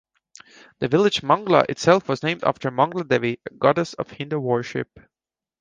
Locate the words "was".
2.09-2.23